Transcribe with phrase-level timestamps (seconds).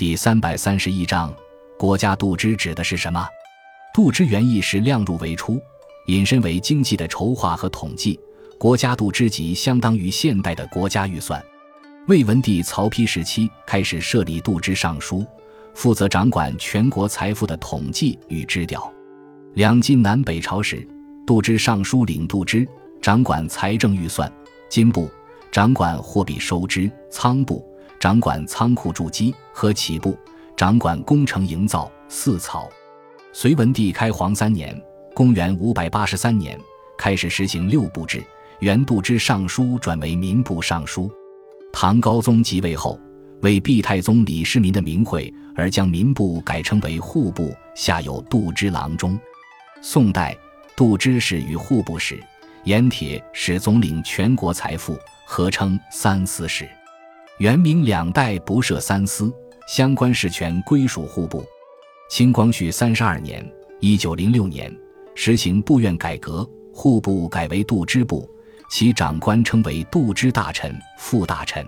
[0.00, 1.30] 第三百三十一章，
[1.78, 3.22] 国家度支指的是什么？
[3.92, 5.60] 度支原意是量入为出，
[6.06, 8.18] 引申为经济的筹划和统计。
[8.58, 11.44] 国家度支即相当于现代的国家预算。
[12.08, 15.22] 魏文帝曹丕时期开始设立度支尚书，
[15.74, 18.90] 负责掌管全国财富的统计与支调。
[19.52, 20.88] 两晋南北朝时，
[21.26, 22.66] 度支尚书领度支，
[23.02, 24.26] 掌管财政预算；
[24.70, 25.10] 金部
[25.52, 27.62] 掌管货币收支，仓部
[28.00, 30.18] 掌管仓库筑基和起部
[30.56, 31.92] 掌管工程营造。
[32.08, 32.68] 四草。
[33.30, 34.74] 隋文帝开皇三年
[35.14, 36.58] （公元583年）
[36.96, 38.24] 开始实行六部制，
[38.58, 41.08] 原度支尚书转为民部尚书。
[41.72, 42.98] 唐高宗即位后，
[43.42, 49.16] 为避太宗李世民的名讳，而将民部改称为户部，下有度支郎中。
[49.82, 50.36] 宋代，
[50.74, 52.18] 度支使与户部使、
[52.64, 56.66] 盐铁使总领全国财富，合称三司使。
[57.40, 59.32] 元明两代不设三司，
[59.66, 61.42] 相关事权归属户部。
[62.10, 63.42] 清光绪三十二年
[63.80, 64.70] （一九零六年）
[65.16, 68.28] 实行部院改革，户部改为度支部。
[68.70, 71.66] 其长官称为度支大臣、副大臣。